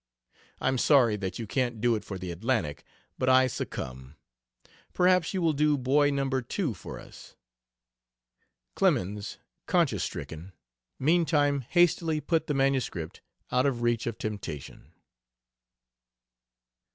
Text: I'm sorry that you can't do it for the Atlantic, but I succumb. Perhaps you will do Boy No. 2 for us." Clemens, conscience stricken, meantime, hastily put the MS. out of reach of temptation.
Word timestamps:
I'm 0.59 0.79
sorry 0.79 1.15
that 1.17 1.37
you 1.37 1.45
can't 1.45 1.79
do 1.79 1.93
it 1.93 2.03
for 2.03 2.17
the 2.17 2.31
Atlantic, 2.31 2.83
but 3.19 3.29
I 3.29 3.45
succumb. 3.45 4.15
Perhaps 4.93 5.31
you 5.31 5.43
will 5.43 5.53
do 5.53 5.77
Boy 5.77 6.09
No. 6.09 6.27
2 6.27 6.73
for 6.73 6.99
us." 6.99 7.35
Clemens, 8.73 9.37
conscience 9.67 10.03
stricken, 10.03 10.53
meantime, 10.97 11.61
hastily 11.69 12.19
put 12.19 12.47
the 12.47 12.55
MS. 12.55 12.89
out 13.51 13.67
of 13.67 13.83
reach 13.83 14.07
of 14.07 14.17
temptation. 14.17 14.91